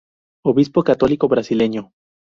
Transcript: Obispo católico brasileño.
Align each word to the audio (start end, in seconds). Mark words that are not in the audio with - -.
Obispo 0.43 0.81
católico 0.83 1.27
brasileño. 1.29 1.91